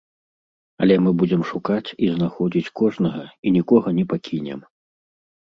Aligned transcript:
Але 0.85 0.95
мы 1.07 1.11
будзем 1.19 1.43
шукаць 1.49 1.93
і 2.07 2.09
знаходзіць 2.15 2.73
кожнага 2.83 3.23
і 3.29 3.47
нікога 3.59 3.87
не 4.01 4.09
пакінем. 4.17 4.59